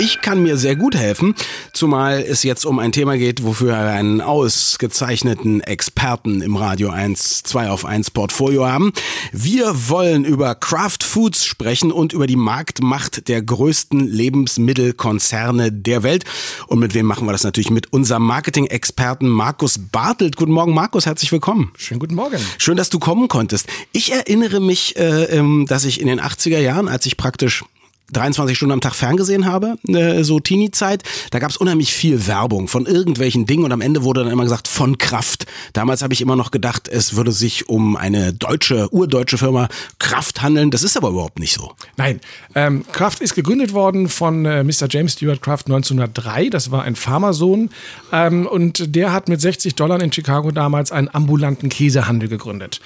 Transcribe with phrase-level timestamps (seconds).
[0.00, 1.34] Ich kann mir sehr gut helfen,
[1.74, 7.42] zumal es jetzt um ein Thema geht, wofür wir einen ausgezeichneten Experten im Radio 1
[7.42, 8.94] 2 auf 1 Portfolio haben.
[9.30, 16.24] Wir wollen über Kraft Foods sprechen und über die Marktmacht der größten Lebensmittelkonzerne der Welt.
[16.66, 17.68] Und mit wem machen wir das natürlich?
[17.68, 20.36] Mit unserem Marketing-Experten Markus Bartelt.
[20.36, 21.72] Guten Morgen, Markus, herzlich willkommen.
[21.76, 22.38] Schönen guten Morgen.
[22.56, 23.66] Schön, dass du kommen konntest.
[23.92, 27.64] Ich erinnere mich, äh, ähm, dass ich in den 80er Jahren, als ich praktisch
[28.12, 32.68] 23 Stunden am Tag ferngesehen habe, äh, so Teenie-Zeit, da gab es unheimlich viel Werbung
[32.68, 35.46] von irgendwelchen Dingen und am Ende wurde dann immer gesagt von Kraft.
[35.72, 39.68] Damals habe ich immer noch gedacht, es würde sich um eine deutsche, urdeutsche Firma
[39.98, 40.70] Kraft handeln.
[40.70, 41.72] Das ist aber überhaupt nicht so.
[41.96, 42.20] Nein,
[42.54, 44.86] ähm, Kraft ist gegründet worden von äh, Mr.
[44.88, 46.50] James Stewart Kraft 1903.
[46.50, 47.70] Das war ein Pharmasohn
[48.12, 52.80] ähm, und der hat mit 60 Dollar in Chicago damals einen ambulanten Käsehandel gegründet.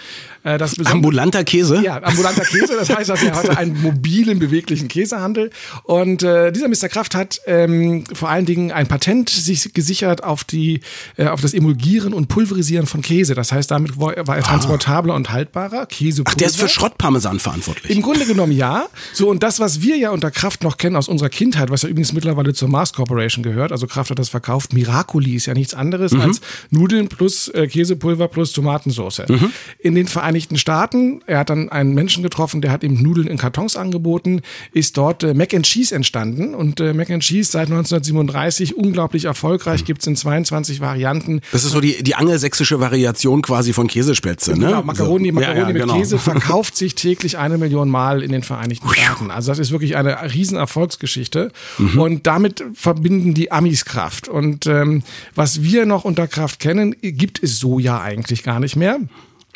[0.45, 1.83] Äh, ambulanter Käse?
[1.83, 2.77] Ja, ambulanter Käse.
[2.79, 5.51] Das heißt, dass er heute einen mobilen, beweglichen Käsehandel.
[5.85, 6.89] Und äh, dieser Mr.
[6.89, 10.81] Kraft hat ähm, vor allen Dingen ein Patent sich gesichert auf die,
[11.17, 13.35] äh, auf das Emulgieren und Pulverisieren von Käse.
[13.35, 15.17] Das heißt, damit war er transportabler ah.
[15.17, 15.87] und haltbarer.
[15.87, 16.23] Käse.
[16.27, 17.95] Ach, der ist für Schrottparmesan verantwortlich.
[17.95, 18.87] Im Grunde genommen ja.
[19.13, 21.89] So und das, was wir ja unter Kraft noch kennen aus unserer Kindheit, was ja
[21.89, 23.73] übrigens mittlerweile zur Mars Corporation gehört.
[23.73, 24.73] Also Kraft hat das verkauft.
[24.73, 26.23] Miracoli ist ja nichts anderes mhm.
[26.23, 29.23] als Nudeln plus äh, Käsepulver plus Tomatensauce.
[29.29, 29.53] Mhm.
[29.79, 31.23] In den Vereinigten Staaten.
[31.27, 34.43] Er hat dann einen Menschen getroffen, der hat ihm Nudeln in Kartons angeboten,
[34.73, 36.55] ist dort äh, Mac and Cheese entstanden.
[36.55, 39.87] Und äh, Mac and Cheese seit 1937 unglaublich erfolgreich, mhm.
[39.87, 41.41] gibt es in 22 Varianten.
[41.53, 44.67] Das ist so die, die angelsächsische Variation quasi von Käsespätzle, ne?
[44.67, 45.35] Genau, Macaroni, so.
[45.35, 45.95] Macaroni ja, ja, mit genau.
[45.97, 48.89] Käse verkauft sich täglich eine Million Mal in den Vereinigten
[49.25, 49.31] Staaten.
[49.31, 51.53] Also das ist wirklich eine riesen Erfolgsgeschichte.
[51.79, 51.99] Mhm.
[51.99, 54.29] Und damit verbinden die Amis Kraft.
[54.29, 55.03] Und ähm,
[55.35, 58.99] was wir noch unter Kraft kennen, gibt es so ja eigentlich gar nicht mehr.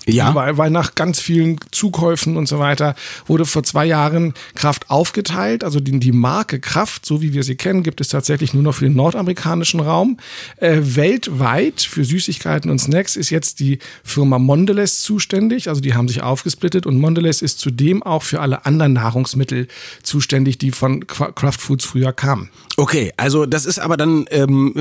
[0.08, 0.34] Ja.
[0.34, 2.94] Weil, weil nach ganz vielen Zukäufen und so weiter
[3.26, 5.64] wurde vor zwei Jahren Kraft aufgeteilt.
[5.64, 8.74] Also die, die Marke Kraft, so wie wir sie kennen, gibt es tatsächlich nur noch
[8.74, 10.18] für den nordamerikanischen Raum.
[10.56, 15.68] Äh, weltweit für Süßigkeiten und Snacks ist jetzt die Firma Mondelez zuständig.
[15.68, 19.68] Also die haben sich aufgesplittet und Mondelez ist zudem auch für alle anderen Nahrungsmittel
[20.02, 22.50] zuständig, die von Kraft Foods früher kamen.
[22.76, 24.72] Okay, also das ist aber dann, ähm,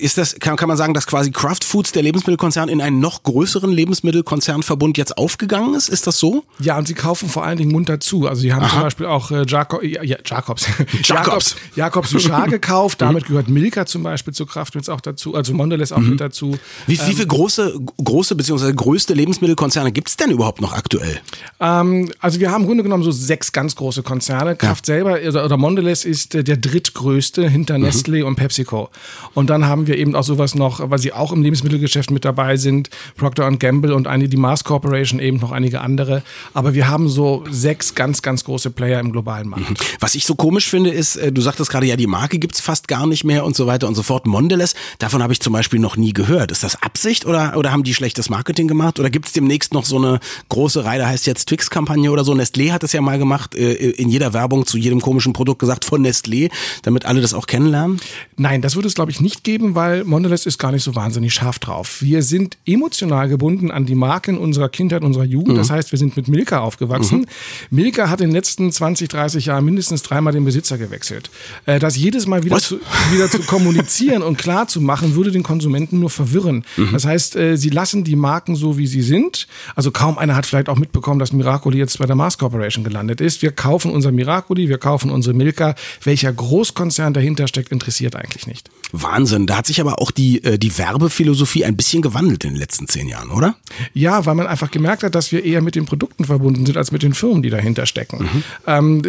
[0.00, 3.22] ist das, kann, kann man sagen, dass quasi Kraft Foods, der Lebensmittelkonzern, in einen noch
[3.22, 5.88] größeren Lebensmittelkonzern Verbund jetzt aufgegangen ist?
[5.88, 6.42] Ist das so?
[6.58, 8.26] Ja, und sie kaufen vor allen Dingen munter zu.
[8.26, 8.70] Also sie haben Aha.
[8.70, 10.66] zum Beispiel auch äh, Jacob, ja, Jacobs,
[11.04, 13.00] Jacobs, Jacobs Suchar gekauft.
[13.00, 13.28] Damit mhm.
[13.28, 15.36] gehört Milka zum Beispiel zu Kraft jetzt auch dazu.
[15.36, 16.10] Also Mondelez auch mhm.
[16.10, 16.58] mit dazu.
[16.88, 18.72] Wie, ähm, wie viele große, große bzw.
[18.72, 21.20] größte Lebensmittelkonzerne gibt es denn überhaupt noch aktuell?
[21.60, 24.56] Ähm, also wir haben im Grunde genommen so sechs ganz große Konzerne.
[24.56, 24.94] Kraft ja.
[24.94, 27.84] selber oder, oder Mondelez ist äh, der drittgrößte hinter mhm.
[27.84, 28.88] Nestle und PepsiCo.
[29.34, 32.56] Und dann haben wir eben auch sowas noch, weil sie auch im Lebensmittelgeschäft mit dabei
[32.56, 36.22] sind, Procter Gamble und eine die Mars Corporation, eben noch einige andere.
[36.52, 39.70] Aber wir haben so sechs ganz, ganz große Player im globalen Markt.
[39.70, 39.76] Mhm.
[40.00, 42.88] Was ich so komisch finde, ist, äh, du sagtest gerade, ja, die Marke gibt's fast
[42.88, 44.26] gar nicht mehr und so weiter und so fort.
[44.26, 46.50] Mondelez, davon habe ich zum Beispiel noch nie gehört.
[46.50, 48.98] Ist das Absicht oder, oder haben die schlechtes Marketing gemacht?
[48.98, 52.32] Oder gibt's demnächst noch so eine große Reihe, heißt jetzt Twix-Kampagne oder so?
[52.32, 55.84] Nestlé hat das ja mal gemacht, äh, in jeder Werbung zu jedem komischen Produkt gesagt
[55.84, 56.50] von Nestlé,
[56.82, 58.00] damit alle das auch kennenlernen?
[58.36, 61.34] Nein, das wird es, glaube ich, nicht geben, weil Mondelez ist gar nicht so wahnsinnig
[61.34, 62.00] scharf drauf.
[62.00, 65.54] Wir sind emotional gebunden an die Marken unserer Kindheit, unserer Jugend.
[65.54, 65.58] Mhm.
[65.58, 67.20] Das heißt, wir sind mit Milka aufgewachsen.
[67.20, 67.26] Mhm.
[67.70, 71.30] Milka hat in den letzten 20, 30 Jahren mindestens dreimal den Besitzer gewechselt.
[71.66, 72.78] Äh, das jedes Mal wieder zu,
[73.12, 76.64] wieder zu kommunizieren und klar zu machen, würde den Konsumenten nur verwirren.
[76.76, 76.90] Mhm.
[76.92, 79.46] Das heißt, äh, sie lassen die Marken so, wie sie sind.
[79.74, 83.20] Also kaum einer hat vielleicht auch mitbekommen, dass Miracoli jetzt bei der Mars Corporation gelandet
[83.20, 83.42] ist.
[83.42, 85.74] Wir kaufen unser Miracoli, wir kaufen unsere Milka.
[86.02, 88.70] Welcher Großkonzern dahinter steckt, interessiert eigentlich nicht.
[88.92, 89.46] Wahnsinn.
[89.46, 92.88] Da hat sich aber auch die, äh, die Werbephilosophie ein bisschen gewandelt in den letzten
[92.88, 93.56] zehn Jahren, oder?
[93.92, 96.92] Ja, weil man einfach gemerkt hat, dass wir eher mit den Produkten verbunden sind als
[96.92, 98.22] mit den Firmen, die dahinter stecken.
[98.22, 98.42] Mhm.
[98.66, 99.02] Ähm,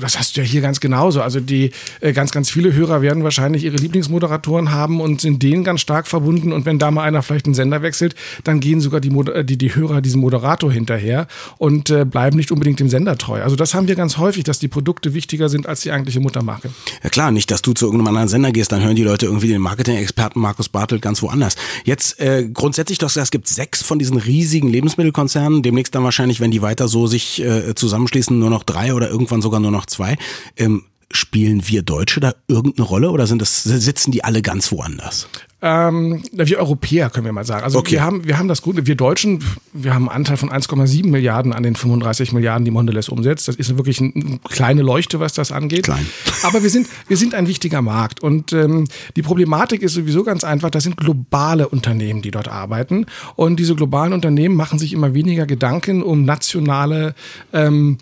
[0.00, 1.22] das hast du ja hier ganz genauso.
[1.22, 1.70] Also die
[2.00, 6.06] äh, ganz, ganz viele Hörer werden wahrscheinlich ihre Lieblingsmoderatoren haben und sind denen ganz stark
[6.06, 6.52] verbunden.
[6.52, 9.58] Und wenn da mal einer vielleicht einen Sender wechselt, dann gehen sogar die, äh, die,
[9.58, 11.26] die Hörer diesem Moderator hinterher
[11.58, 13.42] und äh, bleiben nicht unbedingt dem Sender treu.
[13.42, 16.70] Also das haben wir ganz häufig, dass die Produkte wichtiger sind als die eigentliche Muttermarke.
[17.02, 19.48] Ja klar, nicht, dass du zu irgendeinem anderen Sender gehst, dann hören die Leute irgendwie
[19.48, 21.56] den Marketing-Experten Markus Bartelt ganz woanders.
[21.84, 26.50] Jetzt äh, grundsätzlich doch, es gibt sechs von diesen riesigen Lebensmittelkonzernen, demnächst dann wahrscheinlich, wenn
[26.50, 30.16] die weiter so sich äh, zusammenschließen, nur noch drei oder irgendwann sogar nur noch zwei.
[30.56, 35.28] Ähm, spielen wir Deutsche da irgendeine Rolle oder sind das, sitzen die alle ganz woanders?
[35.64, 37.62] Ähm, wir Europäer können wir mal sagen.
[37.62, 37.92] Also okay.
[37.92, 41.52] wir haben, wir haben das Gute, wir Deutschen, wir haben einen Anteil von 1,7 Milliarden
[41.52, 43.46] an den 35 Milliarden, die Mondelez umsetzt.
[43.46, 45.84] Das ist wirklich eine kleine Leuchte, was das angeht.
[45.84, 46.04] Klein.
[46.42, 48.20] Aber wir sind, wir sind ein wichtiger Markt.
[48.24, 53.06] Und ähm, die Problematik ist sowieso ganz einfach, das sind globale Unternehmen, die dort arbeiten.
[53.36, 57.14] Und diese globalen Unternehmen machen sich immer weniger Gedanken um nationale
[57.52, 57.98] ähm,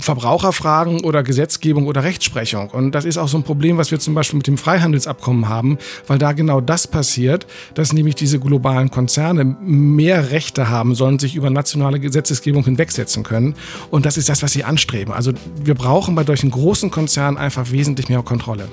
[0.00, 2.70] Verbraucherfragen oder Gesetzgebung oder Rechtsprechung.
[2.70, 5.76] Und das ist auch so ein Problem, was wir zum Beispiel mit dem Freihandelsabkommen haben,
[6.06, 11.34] weil da genau das passiert, dass nämlich diese globalen Konzerne mehr Rechte haben sollen, sich
[11.34, 13.56] über nationale Gesetzgebung hinwegsetzen können.
[13.90, 15.12] Und das ist das, was sie anstreben.
[15.12, 18.68] Also wir brauchen bei solchen großen Konzernen einfach wesentlich mehr Kontrolle.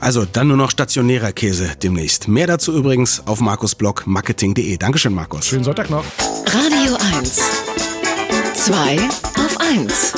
[0.00, 2.28] Also dann nur noch stationärer Käse demnächst.
[2.28, 4.78] Mehr dazu übrigens auf Markus Blog marketing.de.
[4.78, 5.46] Dankeschön, Markus.
[5.46, 6.04] Schönen Sonntag noch.
[6.46, 7.40] Radio 1.
[8.54, 8.96] Zwei
[9.34, 10.14] auf 1.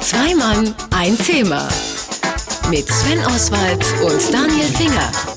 [0.00, 1.68] Zwei Mann, ein Thema.
[2.70, 5.33] Mit Sven Oswald und Daniel Finger.